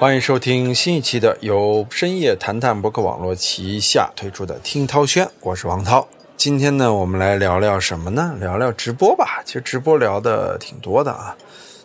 [0.00, 6.08] 欢迎收听新一期的由深夜谈谈博客网络旗下推出的《听涛轩》，我是王涛。
[6.38, 8.34] 今天呢，我们来聊聊什么呢？
[8.40, 9.42] 聊聊直播吧。
[9.44, 11.36] 其实直播聊的挺多的啊。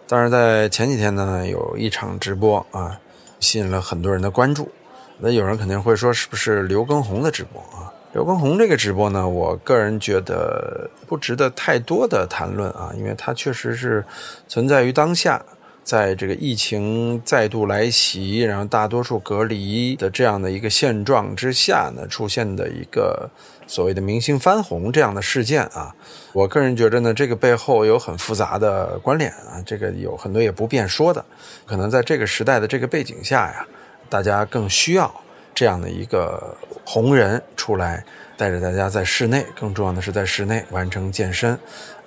[0.08, 2.98] 但是在前几天呢，有一场直播啊，
[3.42, 4.72] 吸引了很多人的关注。
[5.20, 7.92] 那有人肯定会说，是不是刘畊宏的直播啊？
[8.14, 14.06] 刘畊宏这个直播呢，我个人觉得不值得太多的谈论啊，因为它确实是
[14.48, 15.44] 存在于当下。
[15.86, 23.30] 在这个疫情再度来袭，然后大多数隔离的这样的一个现状之下呢，出现的一个
[23.68, 25.96] 所谓的明星翻红这样的事件啊，
[26.34, 31.24] 我个人觉着呢，这个背后有很复杂的关联啊，这个有很多也不便说的，
[31.68, 33.64] 可能在这个时代的这个背景下呀，
[34.10, 35.14] 大家更需要
[35.54, 38.04] 这样的一个红人出来，
[38.36, 41.56] 带着大家在室内，更重要的是在室内完成健身，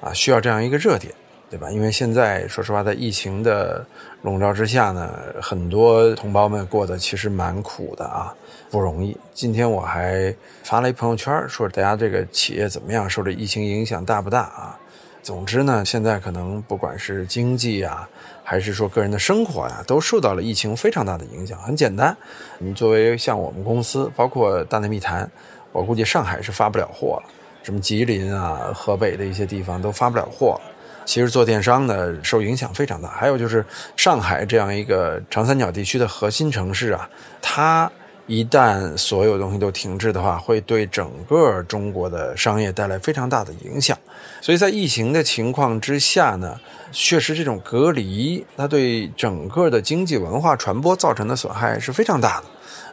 [0.01, 1.15] 啊，需要这样一个热点。
[1.51, 1.71] 对吧？
[1.71, 3.85] 因为现在说实话，在疫情的
[4.23, 8.35] 笼罩之下呢，很多同胞们过得其实蛮苦的啊，
[8.71, 9.17] 不容易。
[9.33, 14.79] 今天我还发了一朋友圈，说大家这个企业怎么样，受这疫情影响大不大啊？
[15.23, 18.09] 总之呢，现在可能不管是经济啊，
[18.45, 21.59] 还是说个人的生活呀，都受到了疫情非常大的影响。
[21.61, 22.17] 很简单，
[22.59, 25.31] 你作为像我们公司，包括大内密谈，
[25.73, 27.31] 我估计上海是发不了货了，
[27.63, 30.61] 什么吉林啊、河北的一些地方都发不了货。
[31.09, 33.09] 其实做电商呢，受影响非常大。
[33.09, 33.65] 还有就是
[33.97, 37.09] 上海这样一个长三角地区的核心城市啊，
[37.41, 37.91] 它
[38.27, 43.97] 一旦所有东西都停滞的话，会对整个中国的商业带来非常大的影响。
[44.43, 46.61] 所以在疫情的情况之下呢，
[46.93, 52.47] 确实这种隔离，它对整个的经济文化传播造成的损害是非常大的。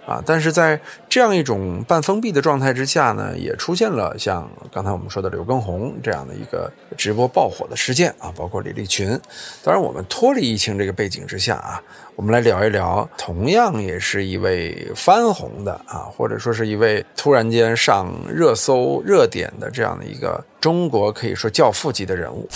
[0.06, 0.80] 啊，但是在
[1.10, 9.20] 这样一种半封闭的状态之下呢，也出现了像刚才我们说的刘畊宏这样的一个直播爆火的事件啊，包括李立群。
[9.64, 11.82] 当然，我们脱离疫情这个背景之下啊，
[12.16, 22.48] 我们来聊一聊，同样也是一位翻红的啊，或者说是一位突然间上热搜热点的这样的一个中国可以说教父级的人物。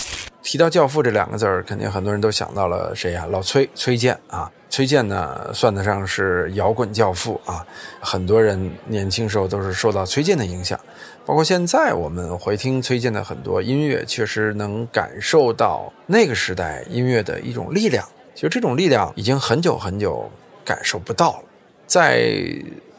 [0.42, 3.26] 提到教父这两个字儿，肯定很多人都想到了谁呀？
[3.28, 4.50] 老崔，崔健啊。
[4.70, 7.66] 崔健呢，算得上是摇滚教父啊！
[8.00, 10.78] 很多人年轻时候都是受到崔健的影响，
[11.26, 18.06] 包括现在我们回听崔健的很多音乐，确实能感受到那个时代音乐的一种力量。
[18.32, 20.30] 其实这种力量已经很久很久
[20.64, 21.42] 感受不到了。
[21.88, 22.30] 在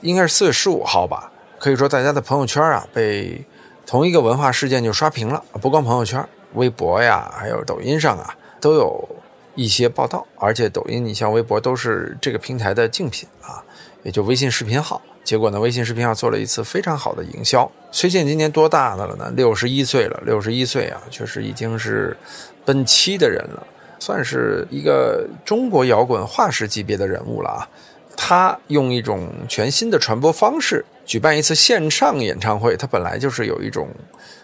[0.01, 3.41] 应该是四月十五号吧，可以说大家的朋友圈啊，被
[3.85, 5.41] 同一个文化事件就刷屏了。
[5.61, 6.23] 不光朋友圈，
[6.55, 9.07] 微博呀，还有抖音上啊，都有。
[9.61, 13.63] 一些报道，而且抖音、你像微博都是这个平台的竞品啊，
[14.03, 15.01] 也就微信视频号。
[15.23, 17.69] 结果呢，微信视频号做了一次非常好的营销。
[17.91, 19.31] 崔健今年多大的了呢？
[19.35, 22.17] 六十一岁了，六十一岁啊，确实已经是
[22.65, 23.65] 奔七的人了，
[23.99, 27.69] 算是一个中国摇滚化石级别的人物了啊。
[28.17, 33.87] 他用一种全新的传播方式举办一次线上演唱会，他本来就是有一种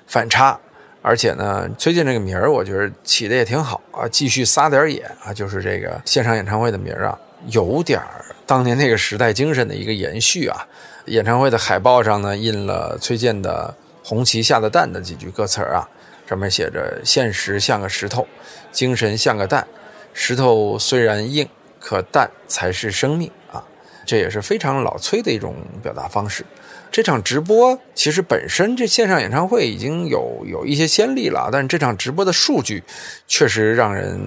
[0.06, 0.60] 反差。
[1.02, 4.08] 而且呢，崔健这个名儿，我觉得起的也挺好啊。
[4.10, 10.68] 继续撒点野啊，就是这个线上演唱会的名儿啊，有点儿当年那个时代精神的一个延续啊。
[11.06, 13.74] 演唱会的海报上呢，印了崔健的
[14.08, 15.88] 《红旗下的蛋》的几句歌词啊，
[16.28, 18.28] 上面写着：“现实像个石头，
[18.72, 19.66] 精神像个蛋，
[20.14, 21.48] 石头虽然硬，
[21.80, 23.64] 可蛋才是生命啊。”
[24.06, 26.46] 这也是非常老崔的一种表达方式。
[26.92, 32.84] 这场直播其实本身这线上演唱会已经有有一些先例了，但是这场直播的数据
[33.28, 34.20] 确实让人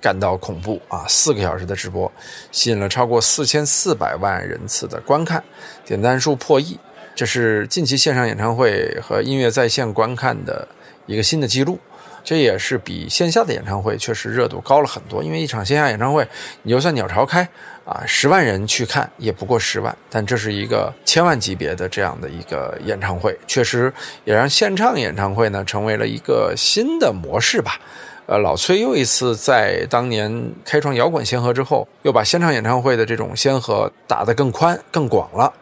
[0.00, 1.04] 感到恐怖啊！
[1.08, 2.10] 四个小时的直播
[2.52, 5.42] 吸引了超过四千四百万人次的观看，
[5.84, 6.78] 点赞数破亿，
[7.14, 10.68] 这是近期线上演唱会和音乐在线观看的
[11.06, 11.78] 一个新的记录。
[12.24, 16.26] 这也是比线下的演唱会确实热度高了很多，因为一场线下演唱会，
[16.62, 17.46] 你就算鸟巢开
[17.84, 23.92] 啊，十万人去看也不过十万，但这是一个千万级别的这样的一个演唱会，确实
[24.24, 27.78] 也让线上演唱会呢成为了一个新的模式吧。
[28.26, 35.52] 呃，老崔又一次在当年开创摇滚先河之后，又把现场演唱会的这种先河打得更宽更广了。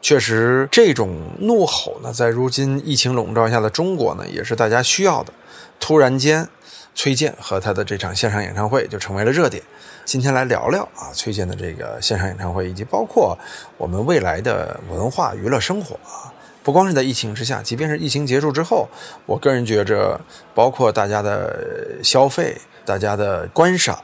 [0.00, 5.32] 确实，这种怒吼呢，在如今疫情笼罩下的中国呢，也是大家需要的。
[5.80, 6.48] 突然间，
[6.94, 9.62] 崔健和他的这场线上演唱会就成为了热点。
[10.04, 13.38] 今天来聊聊啊，崔健的这个线上演唱会，以及包括
[13.76, 16.32] 我们未来的文化娱乐生活啊。
[16.62, 18.88] 不光是在疫情之下，即便是疫情结束之后，
[19.24, 20.20] 我个人觉着，
[20.54, 23.98] 包括大家的消费、大家的观赏，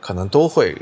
[0.00, 0.76] 可能都会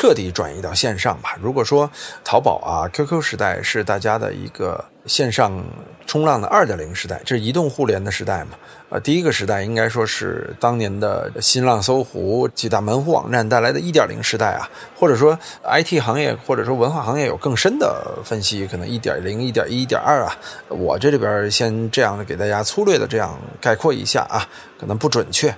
[0.00, 1.36] 彻底转移到线上吧。
[1.42, 1.90] 如果说
[2.22, 5.60] 淘宝啊、QQ 时代是大家的一个线上
[6.06, 8.50] 冲浪的二点零时代，这是移动互联的时代嘛？
[8.90, 20.32] 呃，第一个时代应该说是当年的新浪、搜狐几大门户网站带来的一点零时代啊，或者说 IT 行业或者说文化行业有更深的分析，可能一点零、一点一、一点二啊。
[20.68, 24.46] 我这里边先这样给大家粗略的这样概括一下啊，
[24.78, 25.52] 可能不准确，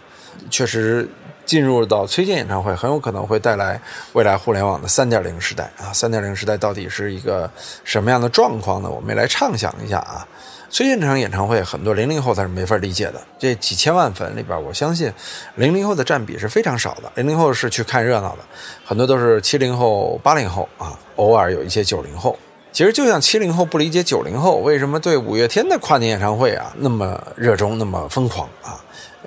[0.49, 1.07] 确实。
[1.51, 3.83] 进入到崔健演唱会，很有可能会带来
[4.13, 5.91] 未来互联网的三点零时代啊！
[5.93, 7.51] 三点零时代到底是一个
[7.83, 8.89] 什么样的状况呢？
[8.89, 10.25] 我们也来畅想一下啊！
[10.71, 13.21] 崔健这场演唱会，很多零零后他是没法理解的。
[13.37, 15.13] 这几千万粉里边，我相信
[15.57, 17.11] 零零后的占比是非常少的。
[17.17, 18.45] 零零后是去看热闹的，
[18.85, 22.39] 很多都是七零后、八零后啊，偶尔有一些九零后。
[22.81, 28.81] 其实就像七零后不理解九零后为什么对五月天的跨年演唱会啊那么热衷、那么疯狂啊。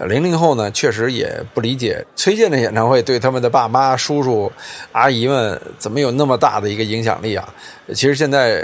[0.07, 4.51] 零零后呢，确实也不理解崔健的演唱会对他们的爸妈、叔叔、
[4.91, 7.47] 阿姨们怎么有那么大的一个影响力啊！
[7.89, 8.59] 其实现在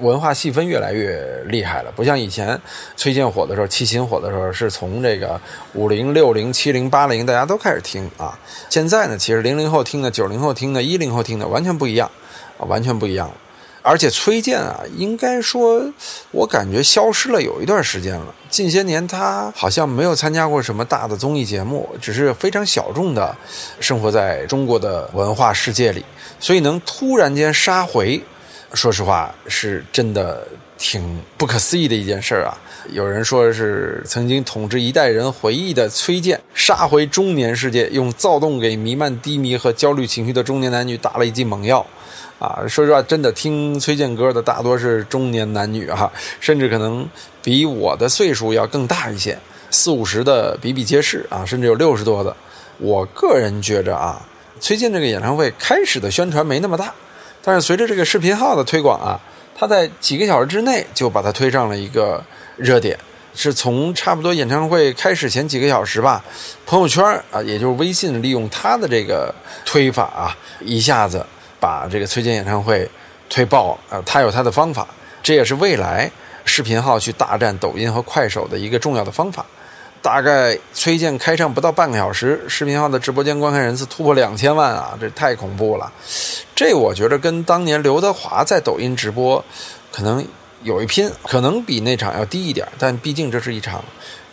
[0.00, 2.58] 文化细分越来越厉害了，不像以前
[2.96, 5.38] 崔健火的时候、齐秦火的时候，是从这个
[5.74, 8.38] 五零、六零、七零、八零大家都开始听啊。
[8.70, 12.10] 现在呢，其实零零后听的、九零后听的、一零后听的完全不一样，
[12.56, 13.34] 完全不一样了。
[13.82, 15.82] 而且崔健啊，应该说，
[16.30, 18.34] 我感觉消失了有一段时间了。
[18.50, 23.34] 近些年他好像没有参加过什么大的综艺节目，只是非常小众的
[23.80, 26.04] 生活在中国的文化世界里。
[26.38, 28.22] 所以能突然间杀回，
[28.74, 32.56] 说实话是真的挺不可思议的一件事啊。
[32.90, 41.86] 有人说是曾经统治一代人回忆的崔健杀回中年世界，用躁动给弥漫低迷和焦虑情绪的中年男女打了一剂猛药。
[42.40, 46.10] 啊，说实话，真的听崔健歌的大多是中年男女哈，
[46.40, 47.06] 甚至可能
[47.42, 49.38] 比我的岁数要更大一些，
[49.70, 52.34] 四五十的比比皆是啊，甚至有六十多的。
[52.78, 54.26] 我个人觉着啊，
[54.58, 56.94] 崔健这个演唱会开始的宣传没那么大，
[57.42, 59.20] 但是随着这个视频号的推广啊，
[59.54, 62.24] 他在几个小时之内就把它推上了一个
[62.56, 62.98] 热点，
[63.34, 66.24] 是从差不多演唱会开始前几个小时吧，
[66.64, 69.34] 朋友圈啊，也就是微信利用他的这个
[69.66, 70.34] 推法啊，
[70.64, 71.22] 一下子。
[71.60, 72.88] 把这个崔健演唱会
[73.28, 74.02] 推爆啊！
[74.04, 74.88] 他有他的方法，
[75.22, 76.10] 这也是未来
[76.44, 79.44] 视频号去大战抖音和快手的一个重要的方法。
[80.02, 84.96] 大概崔健开唱不到半个小时，视频号的直播间观看人次突破两千万啊！
[84.98, 85.92] 这太恐怖了。
[86.56, 89.44] 这我觉得跟当年刘德华在抖音直播
[89.92, 90.26] 可能
[90.62, 93.84] 有一拼，可能比那场要低一点，但毕竟这是一场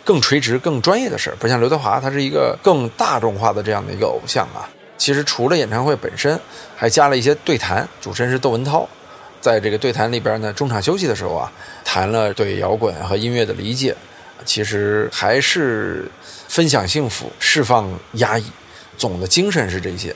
[0.04, 4.64] 更垂直、更专业的事儿，不像刘德华，他是一个更大众化的这样的一个偶像啊。
[4.98, 6.38] 其实除了演唱会本身，
[6.76, 8.86] 还加了一些对谈，主持人是窦文涛，
[9.40, 11.50] 在这个对谈里边呢，中场休息的时候啊，
[11.84, 13.94] 谈了对摇滚和音乐的理解，
[14.44, 16.10] 其实还是
[16.48, 18.44] 分享幸福、释放压抑，
[18.98, 20.14] 总的精神是这些。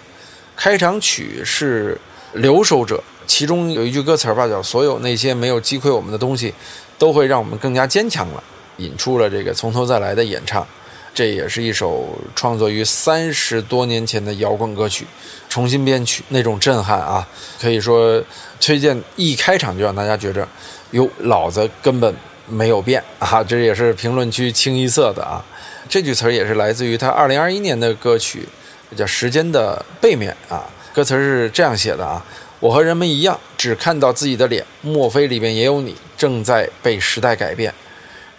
[0.56, 1.98] 开场曲是
[2.38, 2.96] 《留守者》，
[3.26, 6.52] 其中有一句歌词吧，叫“所有那些没有击溃我们的东西，
[6.98, 8.42] 都会让我们更加坚强了”，
[8.78, 10.66] 引出了这个从头再来的演唱。
[11.14, 15.06] 这也是一首创作于三十多年前的摇滚歌曲，
[15.48, 17.26] 重新编曲那种震撼啊，
[17.60, 18.22] 可以说
[18.58, 20.48] 崔健一开场就让大家觉着，
[20.92, 22.14] 哟，老子根本
[22.48, 23.42] 没有变啊！
[23.44, 25.44] 这也是评论区清一色的啊。
[25.88, 28.48] 这句词也是来自于他二零二一年的歌曲，
[28.96, 30.64] 叫《时间的背面》啊。
[30.94, 32.24] 歌词是这样写的啊：
[32.58, 37.74] 我和人们一样，只看到自己的脸，莫非里面也有你，正在被时代改变。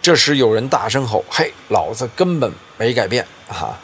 [0.04, 3.80] 这时有人大声吼：“嘿，老子根本没改变啊！”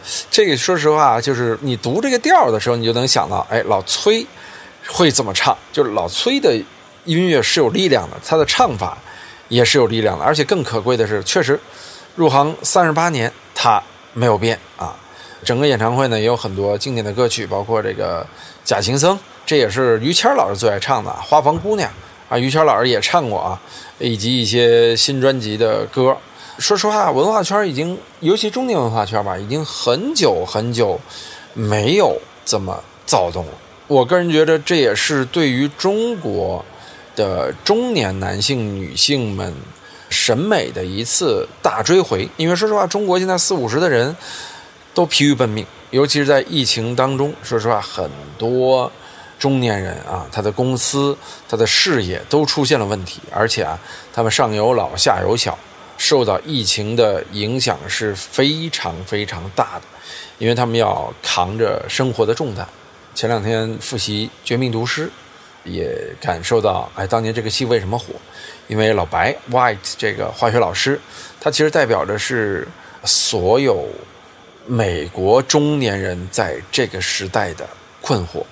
[0.30, 4.24] 这个说实话，就是你读这个调的时候，你就能想到，哎，老崔
[4.86, 6.54] 会这么唱，就是老崔的
[7.06, 8.98] 音乐是有力量的，他的唱法
[9.48, 11.58] 也是有力量的，而且更可贵的是，确实
[12.14, 14.94] 入行三十八年他没有变啊。
[15.42, 18.22] 整个演唱会呢也有很多经典的歌曲，包括这个
[18.64, 19.16] 《假行僧》，
[19.46, 21.88] 这也是于谦老师最爱唱的《花房姑娘》。
[22.26, 23.60] 啊，于谦老师也唱过啊，
[23.98, 26.16] 以及一些新专辑的歌。
[26.58, 31.00] 说实话，文化圈已经，尤其中年文化圈吧，已经很久很久
[31.52, 33.52] 没有这么躁动了。
[33.88, 36.64] 我个人觉得，这也是对于中国
[37.16, 39.52] 的中年男性、女性们
[40.08, 42.28] 审美的一次大追回。
[42.36, 44.14] 因为说实话，中国现在四五十的人
[44.94, 48.08] 都疲于奔命，尤其是在疫情当中，说实话，很
[48.38, 48.90] 多。
[49.38, 51.16] 中年人啊，他的公司、
[51.48, 53.78] 他的事业都出现了问题，而且啊，
[54.12, 55.58] 他们上有老下有小，
[55.98, 59.82] 受到疫情的影响是非常非常大的，
[60.38, 62.66] 因为他们要扛着生活的重担。
[63.14, 65.06] 前两天复习《绝命毒师》，
[65.64, 68.06] 也感受到，哎，当年这个戏为什么火？
[68.66, 70.98] 因为老白 White 这个化学老师，
[71.38, 72.66] 他其实代表的是
[73.04, 73.86] 所有
[74.66, 77.68] 美国中年人在这个时代的
[78.00, 78.42] 困惑。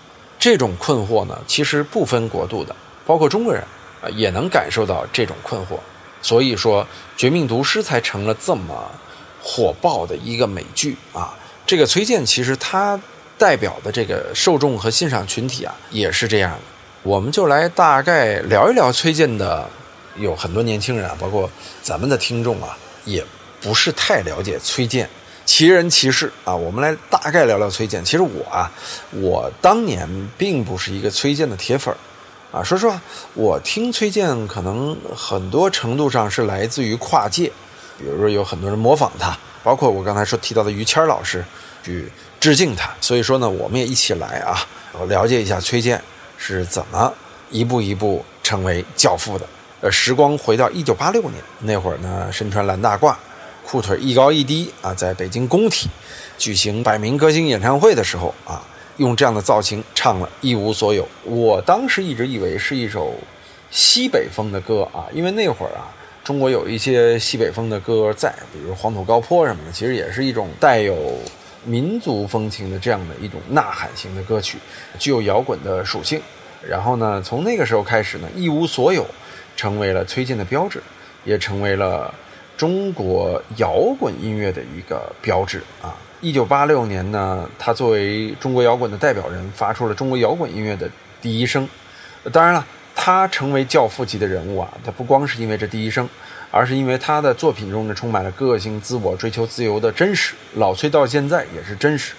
[0.43, 2.75] 这种困惑呢，其实不分国度的，
[3.07, 3.63] 包括中国人
[4.03, 5.79] 啊，也能感受到这种困惑。
[6.21, 6.83] 所以说
[7.17, 8.91] 《绝命毒师》才成了这么
[9.41, 11.33] 火爆的一个美剧啊。
[11.65, 13.01] 这个崔健其实他
[13.39, 16.59] 代表的这个受众和欣赏群体啊，也是这样的。
[17.05, 19.65] 我们就来大概聊一聊崔健的，
[20.17, 21.49] 有很多年轻人啊，包括
[21.83, 23.25] 咱们的听众啊，也
[23.61, 25.09] 不是太了解崔健。
[25.45, 28.05] 奇人奇事啊，我们来大概聊聊崔健。
[28.05, 28.71] 其实我啊，
[29.11, 30.09] 我当年
[30.39, 31.97] 并不是一个崔健的铁粉儿
[32.57, 32.63] 啊。
[32.63, 33.01] 说实话，
[33.35, 37.51] 我听崔健可能很多程度上是来自于跨界，
[37.99, 41.45] 比如说有很多人模仿他，包括我刚才说提到的于谦老师
[41.83, 42.91] 去致敬他。
[43.01, 44.67] 所以说呢，我们也一起来啊，
[45.09, 46.01] 了解一下崔健
[46.39, 47.13] 是怎么
[47.51, 49.47] 一步一步成为教父的。
[49.81, 53.15] 呃，时光回到一九八六年那会儿呢，身穿蓝大褂。
[53.64, 55.88] 裤腿一高一低啊，在北京工体
[56.37, 58.62] 举行百名歌星演唱会的时候啊，
[58.99, 61.04] 用这样的造型唱了《一无所有》。
[61.25, 63.14] 我当时一直以为是一首
[63.71, 65.88] 西北风的歌啊，因为那会儿啊，
[66.23, 71.19] 中国有一些西北风的歌在，比如《黄土高坡》什么的，其实也是一种带有
[71.64, 74.59] 民族风情的这样的一种呐喊型的歌曲，
[74.99, 76.21] 具有摇滚的属性。
[76.69, 79.02] 然后呢，从那个时候开始呢，《一无所有》
[79.57, 80.83] 成为了崔健的标志，
[81.25, 82.12] 也成为了。
[82.62, 85.99] 中国摇滚音乐的一个标志啊！
[86.21, 90.88] 一九八六年呢，他作为中国摇滚的代表人，发出了中国摇滚音乐的
[91.21, 91.69] 第一声。
[92.31, 92.64] 当然了，
[92.95, 96.09] 他成为教父级的人物啊，他不光是因为这第一声，
[96.52, 100.33] 而是因为他的作品中呢，充满了个性、自我、追求自由的真实。
[100.54, 102.12] 老崔到现在也是真实，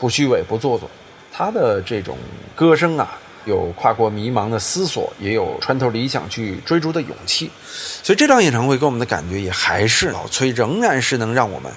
[0.00, 0.90] 不虚伪，不做作。
[1.32, 2.18] 他的这种
[2.56, 3.16] 歌声啊。
[3.44, 7.50] 有跨过迷茫的思索，也有穿透理想去追逐的勇气，
[8.02, 11.70] 所以这场演唱会给我们的感觉也还是老崔仍然是能让我们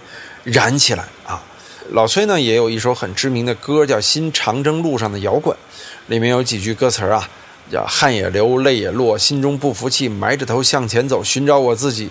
[0.43, 1.43] 燃起来啊！
[1.91, 5.55] 老崔呢也有一首很知名的歌叫《新长征路上的摇滚》，
[6.07, 7.29] 里面有几句歌词啊，
[7.71, 12.09] 叫“汗也流，泪也落，心中不服气，埋着头向前走，寻找我自己”。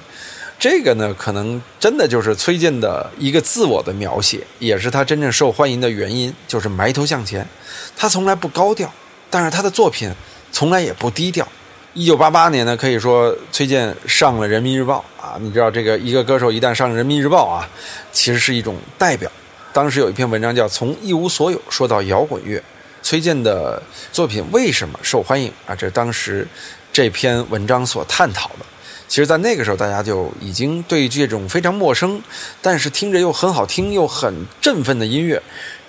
[0.58, 7.46] 这个呢，可能真的就是崔健的一个自我的描写，也是他真正受欢迎的原因，就是埋头向前，
[7.94, 8.90] 他从来不高调。
[9.30, 10.11] 但是他的作品
[10.52, 11.47] 从来也不低调。
[11.95, 17.66] 一九八八年呢，可以说崔健上了《人民日报》啊，你知道这个一个歌手一旦上了《人民日报》啊，
[18.12, 19.30] 其实是一种代表。
[19.73, 22.59] 当时有一篇文章叫《从一无所有说到摇滚乐》，
[23.02, 25.75] 崔健的作品为什么受欢迎啊？
[25.75, 26.47] 这当时
[26.92, 28.66] 这篇文章所探讨的。
[29.09, 32.21] 其实，在那个时候，大家就已经对这种非常陌生，
[32.61, 35.40] 但是听着又很好听又很振奋的音乐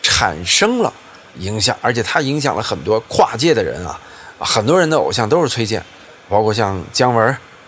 [0.01, 0.93] 产生了。
[1.39, 3.99] 影响，而且他影响了很多跨界的人啊，
[4.39, 5.83] 很多人的偶像都是崔健，
[6.29, 7.27] 包括像姜文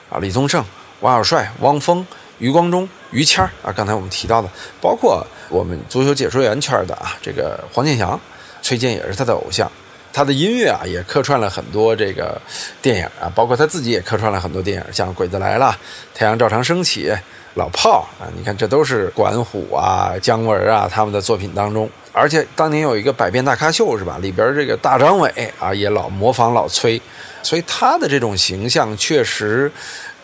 [0.09, 0.63] 啊、李宗盛、
[1.01, 2.05] 王小帅、汪峰、
[2.39, 4.49] 余光中、于谦啊，刚才我们提到的，
[4.81, 8.19] 包括我们足球解说员圈的啊，这个黄健翔，
[8.61, 9.71] 崔健也是他的偶像，
[10.11, 12.41] 他的音乐啊也客串了很多这个
[12.81, 15.67] 电影啊，包括他自己也客串了很多电影，像《鬼子来了》
[16.17, 17.09] 《太阳照常升起》。
[17.55, 24.17] 老炮啊，你看这都是管虎啊、姜文啊他们的作品当中，而且当年有一个百变大咖秀是吧？
[24.21, 27.01] 里边这个大张伟啊也老模仿老崔，
[27.41, 29.71] 所以他的这种形象确实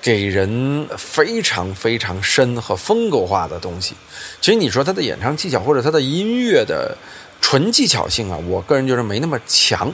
[0.01, 3.95] 给人非常非常深和风格化的东西。
[4.41, 6.95] 其实你说他的演唱技巧或者他的音乐的
[7.39, 9.91] 纯技巧性啊，我个人觉得没那么强，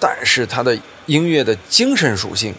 [0.00, 2.54] 但是他的音乐的精神属性。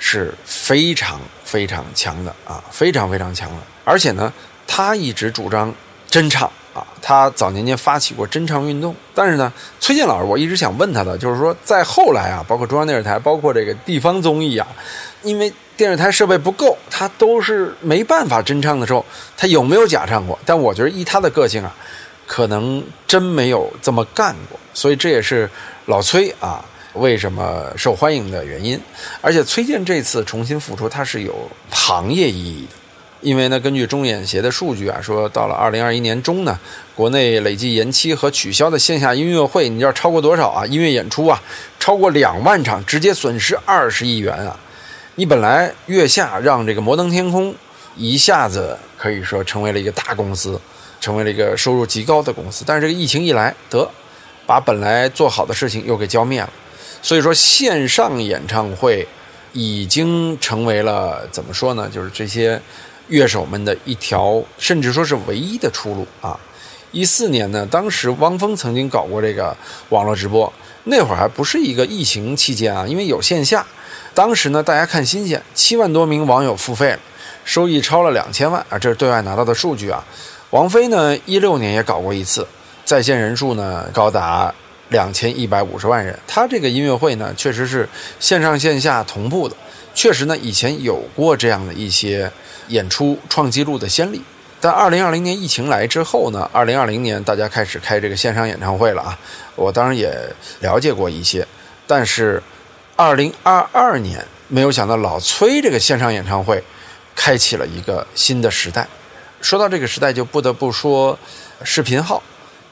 [0.00, 3.56] 是非常非常强的啊，非常非常强的。
[3.82, 4.32] 而且呢，
[4.64, 5.74] 他一直主张
[6.08, 6.48] 真唱
[6.78, 8.94] 啊，他早年间发起过真唱运动。
[9.14, 14.66] 但是呢，崔健老师，我一直想问他的，就是说，在后来啊，包括中央电视台，包括这个地方综艺啊，
[15.22, 19.04] 因为电视台设备不够，他都是没办法真唱的时候，
[19.36, 20.38] 他有没有假唱过？
[20.44, 21.74] 但我觉得依他的个性啊，
[22.26, 24.58] 可能真没有这么干过。
[24.72, 25.50] 所以这也是
[25.86, 26.64] 老崔啊。
[26.94, 28.80] 为什么受欢迎的原因？
[29.20, 32.72] 而且崔健这次重新复出，他是有行业意义的，
[33.20, 36.58] 因为呢，根据中演协的数据啊，说到了二零二一年中呢，
[36.94, 40.64] 国内累计延期和取消的线下音乐会，你知道超过多少啊？
[40.66, 41.42] 音乐演出啊，
[41.80, 44.56] 超过两万场，直接损失二十亿元啊！
[45.16, 47.52] 你本来月下让这个摩登天空
[47.96, 50.60] 一下子可以说成为了一个大公司，
[51.00, 53.90] 成为了一个收入极高的公司，但是这个疫情一来，得
[54.46, 56.50] 把本来做好的事情又给浇灭了。
[57.02, 59.06] 所以说，线上演唱会
[59.52, 61.90] 已经成为了怎么说呢？
[61.92, 62.60] 就是这些
[63.08, 66.38] 乐手们的一条，甚至说是唯一的出路啊！
[66.92, 69.56] 一四年呢，当时汪峰曾经搞过这个
[69.88, 70.52] 网络直播，
[70.84, 73.66] 那会儿还不是一个疫情期间啊，因为有线下。
[74.14, 76.98] 当时呢，大家看新鲜，七万多名网友付费了，
[77.44, 78.78] 收益超了两千万啊！
[78.78, 80.04] 这是对外拿到的数据啊。
[80.50, 82.46] 王菲呢，一六年也搞过一次，
[82.84, 84.54] 在线人数呢高达。
[84.90, 87.86] 两千一百五十万人，他这个音乐会呢，确实是
[88.18, 89.54] 线上线下同步的，
[89.98, 92.30] 确实呢，以前有过这样的一些
[92.68, 94.22] 演出创纪录的先例。
[94.60, 99.18] 但二零二零年疫情来之后呢，二零二零年大家开始开这个线上演唱会了啊。
[99.56, 100.16] 我当然也
[100.60, 101.44] 了解过一些，
[101.84, 102.40] 但是
[102.94, 106.62] 二零二二年没有想到老崔这个线上演唱会
[107.16, 108.86] 开启了一个新的时代。
[109.40, 111.18] 说到这个时代，就不得不说
[111.64, 112.22] 视频号，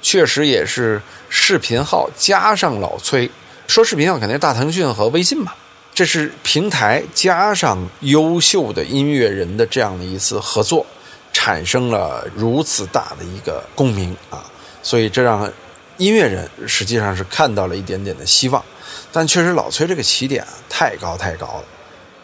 [0.01, 3.29] 确实也是视频号加上老崔。
[3.67, 5.53] 说视频号肯定是大腾讯和微信嘛，
[5.97, 10.85] 这是平台加上优秀的音乐人的这样的一次合作。
[11.33, 14.43] 产生了如此大的一个共鸣啊，
[14.83, 15.51] 所以这让
[15.99, 18.65] 音乐人实际上是看到了一点点的希望。
[19.13, 21.65] 但确实，老崔这个起点啊，太高太高了，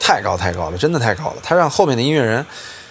[0.00, 1.36] 太高太高了，真的太高了。
[1.42, 2.44] 他让后面的音乐人，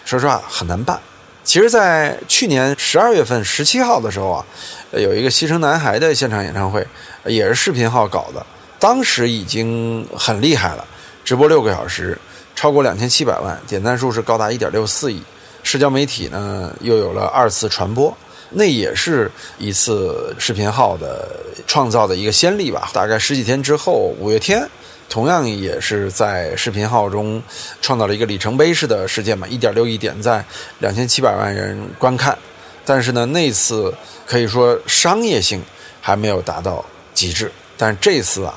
[0.05, 0.97] 说实话很难办。
[1.43, 4.45] 其实，在去年十二月份十七号的时候啊，
[4.91, 6.85] 有一个西城男孩的现场演唱会，
[7.25, 8.45] 也是视频号搞的，
[8.81, 10.83] 当时已经很厉害了，
[11.23, 12.17] 直播六个小时，
[12.55, 15.21] 超过两千七百万，点赞数是高达一点六四亿。
[15.61, 18.11] 社交媒体呢又有了二次传播，
[18.50, 21.29] 那也是一次视频号的
[21.67, 22.89] 创造的一个先例吧。
[22.91, 24.67] 大概十几天之后，五月天
[25.07, 27.39] 同样也是在视频号中
[27.81, 30.43] 创造了一个里程碑式的事件嘛，一点六亿点赞，
[30.79, 32.35] 两千七百万人观看。
[32.83, 33.93] 但是呢，那次
[34.25, 35.61] 可以说商业性
[36.01, 36.83] 还没有达到
[37.13, 38.53] 极致，但这次啊，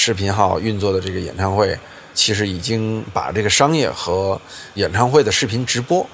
[0.00, 1.76] 视频号运作的这个演唱会，
[2.14, 4.40] 其实已经把这个商业和
[4.74, 6.06] 演唱会的视频直播。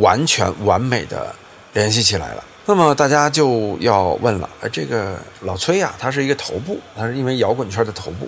[0.00, 1.34] 完全完美的
[1.74, 2.42] 联系起来了。
[2.64, 8.26] 那么大家就要问了：，呃，这个老崔呀，他是一个头部，他是因为摇滚圈的头部，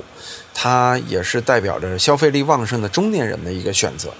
[0.52, 4.11] 他也是代表着消费力旺盛的中年人的一个选择。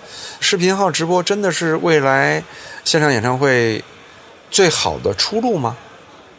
[0.41, 2.43] 视频号直播真的是未来
[2.87, 3.85] 线上演唱会
[4.51, 5.77] 最好的出路吗？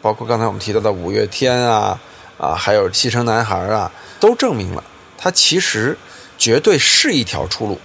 [0.01, 1.99] 包括刚才我们提到的五月天啊，
[2.39, 4.83] 啊，还有西城男孩啊，都证明了
[5.17, 5.97] 它其实
[6.37, 7.79] 绝对是一条出路，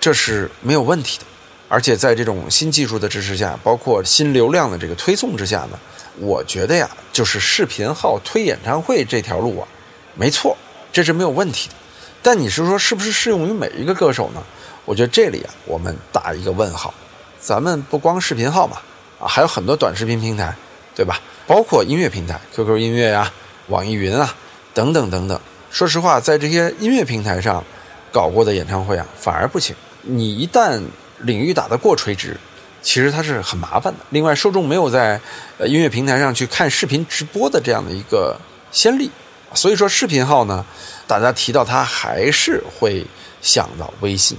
[0.00, 1.24] 这是没有问题的。
[1.68, 5.78] 而且在这种新技术的支持下，包括新流量的这个推送之下呢，
[6.18, 9.66] 我觉得呀，就是视频号推演唱会这条路啊，
[10.14, 10.56] 没错，
[10.92, 11.74] 这是没有问题的。
[12.20, 14.42] 但你是说是不是适用于每一个歌手呢？
[14.84, 16.92] 我觉得这里啊，我们打一个问号。
[17.40, 18.76] 咱们不光视频号嘛，
[19.18, 20.54] 啊，还有很多短视频平台，
[20.94, 21.20] 对吧？
[21.46, 23.32] 包括音乐平台，QQ 音乐呀、
[23.68, 24.34] 网易云啊，
[24.74, 25.40] 等等等等。
[25.72, 27.64] 说实话，在这些音乐平台上
[28.12, 29.74] 搞过的演唱会啊，反而不行。
[30.02, 30.78] 你一旦
[31.20, 32.36] 领域打得过垂直，
[32.82, 34.00] 其实它是很麻烦的。
[34.10, 35.18] 另外，受众没有在
[35.64, 38.38] 音乐平台上去看视频直播的这样的一个
[38.70, 39.10] 先例，
[39.54, 40.62] 所以说视频号呢，
[41.06, 43.06] 大家提到它还是会
[43.40, 44.36] 想到微信。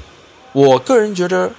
[0.52, 1.50] 我个人觉着，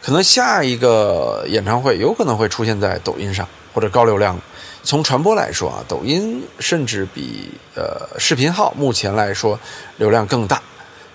[0.00, 4.38] 可能下一个演唱会有可能会出现在抖音上或者高流量。
[4.86, 9.58] 从传播来说啊，抖音甚至比呃视频号目前来说
[9.96, 10.62] 流量更大，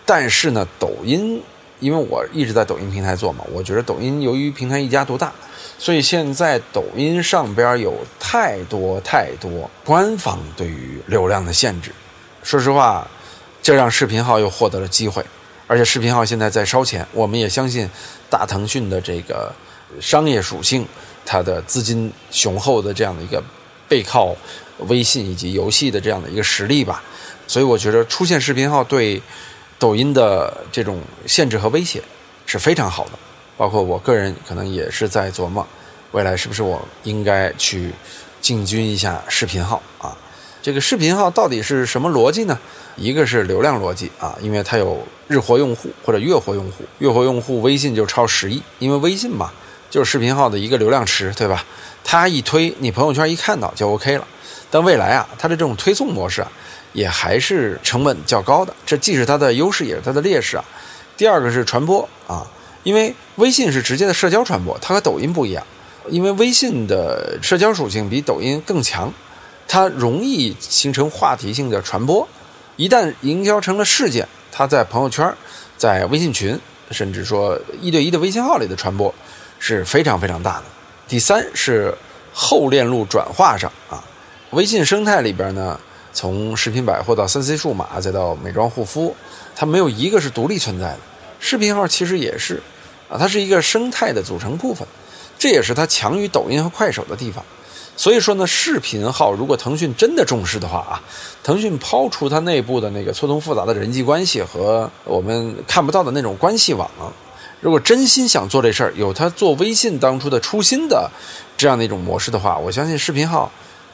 [0.05, 1.41] 但是呢，抖音。
[1.79, 5.31] 因为我一直在抖音平台做嘛，我觉得抖音由于平台一家独大，
[5.79, 11.91] 所以现在抖音上边有太多太多官方对于流量的限制。
[12.43, 13.07] 说实话，
[13.63, 15.25] 这让视频号又获得了机会，
[15.65, 17.03] 而且视频号现在在烧钱。
[17.13, 17.89] 我们也相信
[18.29, 19.51] 大腾讯的这个
[19.99, 20.85] 商业属性，
[21.25, 23.43] 它的资金雄厚的这样的一个
[23.91, 24.33] 背靠
[24.87, 27.03] 微信以及游戏的这样的一个实力吧。
[27.45, 29.21] 所以我觉得出现视频号对。
[29.81, 31.99] 抖音的这种限制和威胁
[32.45, 33.13] 是非常好的，
[33.57, 35.65] 包括我个人可能也是在琢磨，
[36.11, 37.91] 未来是不是我应该去
[38.39, 40.15] 进军一下视频号啊？
[40.61, 42.59] 这个视频号到底是什么逻辑呢？
[42.95, 49.51] 一个是流量逻辑啊，因为它有日活用户或者月活用户，月活用户微信就超十亿，因为微信嘛
[49.91, 51.63] 就是视频号的一个流量池，对吧？
[52.03, 54.27] 它一推，你朋友圈一看到就 OK 了。
[54.71, 56.51] 但未来啊，它的这种推送模式啊。
[56.93, 60.65] 也还是成本较高的，这既是它的优势，也是它的劣势啊。
[61.15, 62.45] 第二个是传播啊，
[62.83, 65.65] 因为微信是直接的社交传播，它和抖音不一样，
[66.09, 69.09] 因为微信的社交属性比抖音更强，
[69.69, 72.27] 它容易形成话题性的传播。
[72.75, 75.33] 一旦营销成了事件，它在朋友圈、
[75.77, 79.15] 在微信群，甚至说一对一的微信号里的传播
[79.61, 80.63] 是非常非常大的。
[81.07, 81.95] 第三是
[82.33, 84.03] 后链路转化上啊，
[84.49, 85.79] 微信生态里边呢。
[86.13, 89.15] 从食品百货到三 C 数码，再到美妆护肤，
[89.55, 90.99] 它没有一个是独立存在的。
[91.39, 92.61] 视频号其实也是，
[93.07, 94.85] 啊，它是一个生态的组成部分，
[95.39, 97.41] 这也是它强于抖音和快手的地方。
[97.95, 101.01] 所以说呢，视频号如果腾讯真的重视的话啊，
[101.41, 106.91] 腾讯抛出它内部的那个错综复杂的人际关系和我们看不到的那种关系网，
[107.61, 111.09] 如果真心想做这事儿，有他做微信当初的初心的
[111.55, 113.51] 这样的一种模式的话，我相信视频号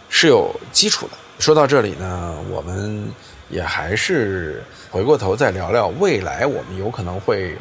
[0.10, 1.14] 是有基础的。
[1.38, 3.12] 说到这里呢，我们
[3.50, 7.58] 也还是回过头再聊聊未来我们有可能会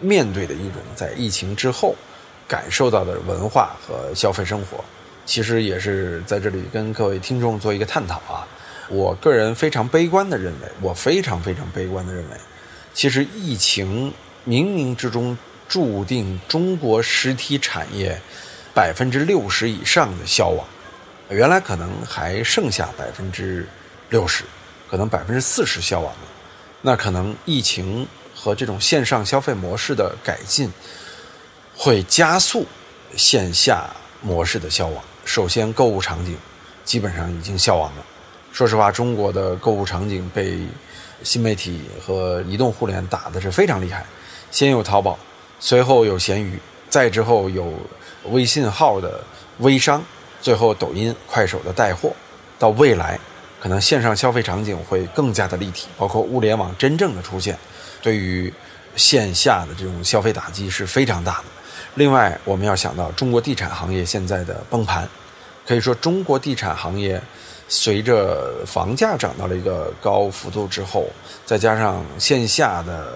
[0.00, 1.94] 面对的一种在疫情之后
[2.48, 4.84] 感受到的文化和消费生活。
[5.24, 8.46] 其实也是在这里跟各位听众做一个探讨啊。
[8.88, 12.36] 我个人非常悲观的认为，我非常非常悲观的认为，
[12.92, 14.12] 其实疫情
[14.46, 15.36] 冥冥之中
[15.68, 18.20] 注定中国实体产业
[18.72, 20.64] 百分之六十以上的消亡。
[21.28, 23.66] 原来可能还剩下百分之
[24.10, 24.44] 六十，
[24.88, 26.20] 可能百分之四十消亡了。
[26.82, 30.70] 那可能疫情和这种线上消费模式的改进，
[31.76, 32.64] 会加速
[33.16, 33.90] 线下
[34.22, 35.02] 模式的消亡。
[35.24, 36.36] 首先，购物场景
[36.84, 38.06] 基本上已经消亡了。
[38.52, 40.60] 说实话，中国的购物场景被
[41.24, 44.06] 新媒体和移动互联打的是非常厉害。
[44.56, 45.18] 先有淘宝，
[45.60, 47.70] 随后有闲鱼，再之后有
[48.30, 49.22] 微信号的
[49.58, 50.02] 微商。
[50.40, 52.10] 最后，抖音、快手的带货，
[52.58, 53.20] 到未来，
[53.60, 57.54] 可能线上消费场景会更加的立体，包括物联网真正的出现，
[58.00, 58.50] 对于
[58.96, 61.44] 线下的这种消费打击是非常大的。
[61.96, 65.06] 另外，我们要想到中国地产行业现在的崩盘，
[65.66, 67.20] 可以说中国地产行业
[67.68, 71.06] 随着房价涨到了一个高幅度之后，
[71.44, 73.12] 再加上线下的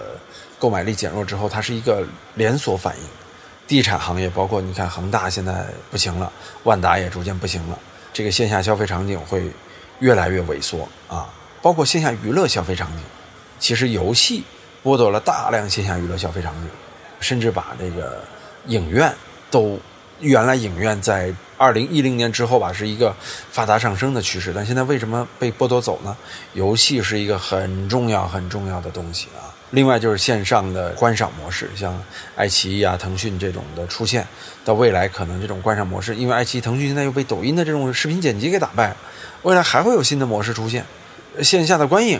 [0.61, 3.03] 购买力减弱之后，它是一个连锁反应。
[3.67, 6.31] 地产行业，包括你看恒大现在不行了，
[6.65, 7.79] 万达也逐渐不行了，
[8.13, 9.49] 这个线下消费场景会
[9.99, 11.27] 越来越萎缩啊。
[11.63, 12.99] 包括线下娱乐消费场景，
[13.59, 14.43] 其实游戏
[14.83, 16.69] 剥夺了大量线下娱乐消费场景，
[17.19, 18.21] 甚至把这个
[18.67, 19.11] 影院
[19.49, 19.79] 都
[20.19, 23.15] 原来影院在二零一零年之后吧是一个
[23.51, 26.17] 发达上升的趋势，但现在为什么被剥夺走呢？
[26.53, 29.50] 游戏是一个很重要很重要的东西啊。
[29.71, 31.97] 另外就是线上的观赏模式，像
[32.35, 34.27] 爱奇艺啊、腾讯这种的出现，
[34.65, 38.97] 到未来可能这种观赏模式，因为爱奇艺、腾讯现在又被抖音的这种视频剪辑给打败了，
[39.43, 40.85] 未来还会有新的模式出现。
[41.41, 42.19] 线下的观影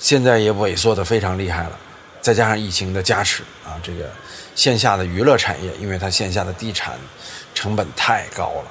[0.00, 1.78] 现在也萎缩的非常厉害了，
[2.20, 4.10] 再加上疫情的加持啊，这个
[4.56, 6.94] 线下的娱乐产业，因为它线下的地产
[7.54, 8.64] 成本太高了，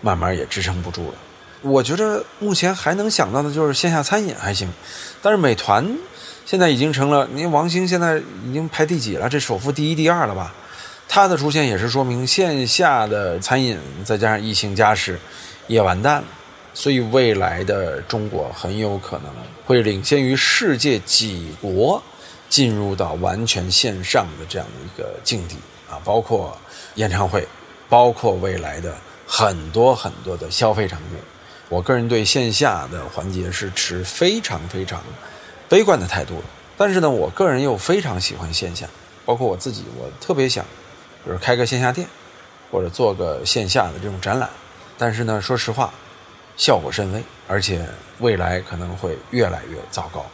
[0.00, 1.18] 慢慢也支撑不住了。
[1.60, 4.72] 我觉得目前还能想到的就是线下餐饮还行，
[5.20, 5.86] 但是美团。
[6.46, 9.28] 现在已经成了，您王兴现在已经排第几了？
[9.28, 10.54] 这首富第一、第二了吧？
[11.08, 15.18] 它的出现也是说明线下的餐饮再加上疫情加持，
[15.66, 16.28] 也完蛋了。
[16.72, 19.32] 所以未来的中国很有可能
[19.64, 22.00] 会领先于世界几国，
[22.48, 25.56] 进入到完全线上的这样的一个境地
[25.90, 25.98] 啊！
[26.04, 26.56] 包括
[26.94, 27.44] 演唱会，
[27.88, 28.94] 包括未来的
[29.26, 31.18] 很多很多的消费场景。
[31.68, 35.02] 我个人对线下的环节是持非常非常。
[35.68, 36.44] 悲观的态度了，
[36.76, 38.86] 但是呢，我个人又非常喜欢线下，
[39.24, 40.64] 包括我自己，我特别想，
[41.26, 42.06] 就是开个线下店，
[42.70, 44.48] 或者做个线下的这种展览。
[44.96, 45.92] 但是呢，说实话，
[46.56, 47.84] 效果甚微，而且
[48.20, 50.24] 未来可能会越来越糟糕。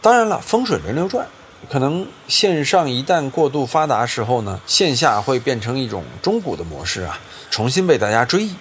[0.00, 1.26] 当然了，风水轮流转，
[1.68, 8.54] 可能线上一旦过度发达时候呢，线下会变成一种中古的模式啊，重新被大家追忆。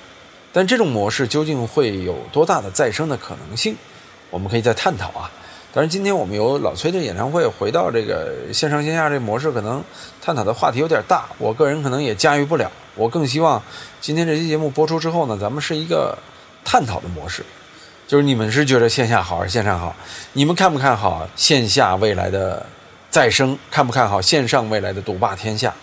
[0.51, 3.77] 但这种模式究竟会有多大的再生的可能性，
[4.29, 5.31] 我们可以再探讨啊。
[5.71, 9.83] 但是今天我们由老崔的演唱会回到这个线上线下这模式，可能
[10.19, 12.71] 探讨的话题有点大，我个人可能也驾驭不了。
[12.95, 13.61] 我更希望
[14.01, 16.17] 今天这期节目播出之后呢，咱们是一个
[16.65, 17.45] 探讨的模式，
[18.07, 19.95] 就是你们是觉得线下好还是线上好？
[20.33, 22.65] 你们看不看好线下未来的
[23.11, 23.57] 再生？
[23.69, 25.73] 看不看好线上未来的独霸天下？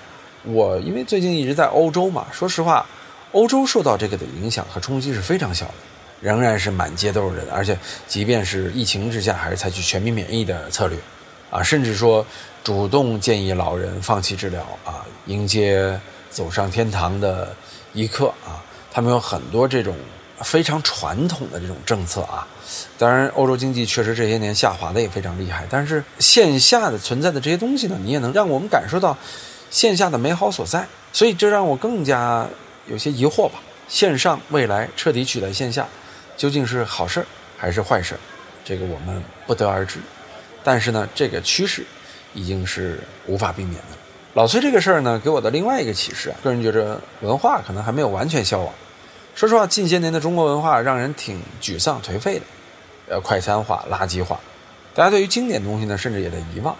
[0.43, 2.85] 我因为最近一直在欧洲嘛，说实话，
[3.33, 5.73] 欧洲受到这个的影响和冲击是非常小的。
[6.21, 10.99] 仍然是满街都是人，而且即便是疫情之下，还是采取全民免疫的策略，
[11.51, 12.25] 啊，甚至说
[12.65, 15.99] 主动建议老人放弃治疗啊，迎接
[16.31, 17.55] 走上天堂的
[17.93, 18.63] 一刻啊。
[18.91, 19.95] 他们有很多这种
[20.41, 22.49] 非常传统的这种政策啊。
[22.97, 29.17] 当然，欧洲经济确实这些年下滑的也非常厉害，但是线下的存在的这些东西呢，你也能让我们感受到
[29.71, 30.87] 线下的美好所在。
[31.13, 32.47] 所以这让我更加
[32.87, 35.87] 有些疑惑吧：线上未来彻底取代线下。
[36.37, 37.25] 究竟是好事
[37.57, 38.15] 还是坏事
[38.65, 39.99] 这个我们不得而知。
[40.63, 41.85] 但是呢，这个趋势
[42.35, 43.97] 已经是无法避免的。
[44.35, 48.75] 老崔这个事儿呢，给我的另外一个启示啊，个人觉着文化可能还没有完全消亡。
[49.35, 52.45] 说实话，近些年的中国文化让人挺沮丧颓废的，
[53.09, 54.39] 呃，快餐化、垃圾化，
[54.95, 56.77] 大家对于经典东西呢，甚至也在遗忘。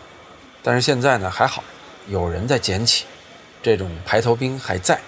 [0.63, 1.63] 但是现在呢，还好，
[2.09, 3.05] 有人在捡起，
[3.63, 4.99] 这种排头兵还在。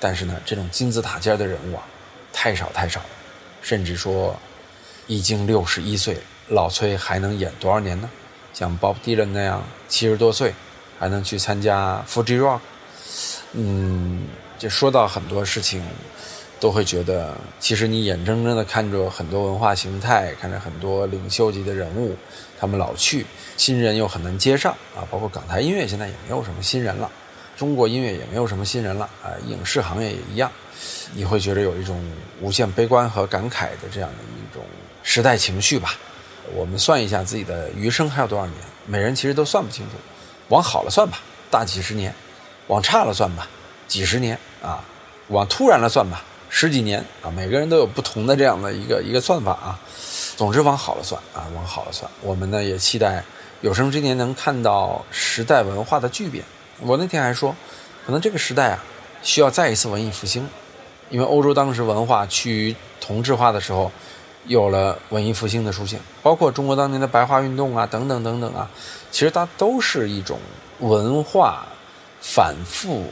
[0.00, 1.82] 但是呢，这种金字塔尖的人物啊，
[2.32, 3.06] 太少太少了。
[3.62, 4.38] 甚至说，
[5.06, 6.18] 已经六十一岁，
[6.48, 8.08] 老崔还能演多少年呢？
[8.54, 10.54] 像 Bob Dylan 那样七十多岁，
[10.98, 12.60] 还能去参加 Fuji Rock。
[13.52, 14.26] 嗯，
[14.58, 15.82] 就说到很多事情，
[16.58, 22.16] 都会觉得，其实你眼睁睁的看着很多文化形态，看着很多领袖级的人物，
[22.58, 23.24] 他们老去，
[23.56, 25.06] 新人又很难接上啊。
[25.10, 27.10] 包括港台音乐现在也没有什么新人了，
[27.58, 30.48] 中国音乐也没有什么新人了啊，影视行业也一样，
[31.12, 32.00] 你会觉得有一种
[32.40, 34.62] 无限悲观和感慨的这样的一种
[35.02, 35.96] 时代情绪吧。
[36.54, 38.54] 我们算一下自己的余生还有多少年，
[38.86, 39.96] 每人其实都算不清楚，
[40.50, 41.18] 往好了算吧，
[41.50, 42.12] 大几十年；
[42.68, 43.48] 往差了算吧，
[43.88, 44.78] 几十年啊；
[45.26, 46.22] 往突然了算吧。
[46.48, 49.80] 十几年啊，每个人都有不同的这样的一个一个算法啊。
[50.36, 52.08] 总之往好了算啊，往好了算。
[52.22, 53.24] 我们呢也期待
[53.62, 56.44] 有生之年能看到时代文化的巨变。
[56.80, 57.54] 我那天还说，
[58.06, 58.84] 可能这个时代啊
[59.22, 60.48] 需要再一次文艺复兴，
[61.10, 63.90] 因为欧洲当时文化趋于同质化的时候，
[64.46, 68.70] 有了文艺复兴的出现，包括中国当年的白话运动啊等等等等啊，
[69.10, 70.38] 其实它都是一种
[70.80, 71.66] 文化
[72.20, 73.04] 反复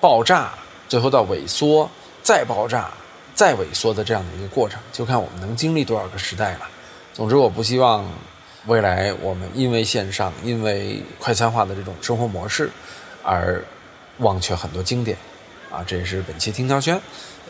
[0.00, 0.52] 爆炸，
[0.88, 1.90] 最后到萎缩。
[2.24, 2.88] 再爆炸，
[3.34, 6.60] 再萎缩的这样的一个过程，就看我们能经历多少个时代了。
[7.12, 8.08] 总之，我不希望
[8.66, 12.70] 未来我们因为线上、因为快餐化的这种生活模式
[13.22, 13.62] 而
[14.18, 15.16] 忘却很多经典。
[15.70, 17.00] 啊，这也是本期听涛轩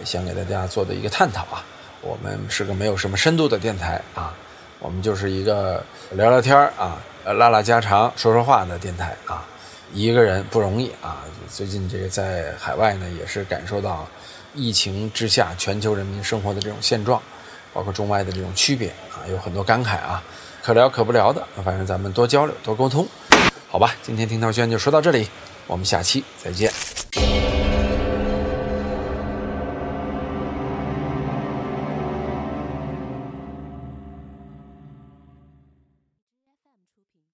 [0.05, 1.65] 想给大家做的一个探讨啊。
[2.01, 4.35] 我们是个没有什么深度的电台啊，
[4.79, 9.45] 我们就是一个聊聊天啊、拉拉家常、说说话的电台啊。
[9.93, 14.07] 一个人不容易啊，最近这个在海外呢，也是感受到。
[14.55, 17.19] 疫情之下，全球人民生活的这种现状，
[17.73, 20.23] 包括中外的这种区别啊，有很多感慨啊，
[20.63, 23.09] 可聊可不聊的，反正咱们多交流多沟通，
[23.71, 23.95] 好吧？
[24.03, 25.27] 今天听涛轩就说到这里，
[25.73, 26.71] 我们下期再见。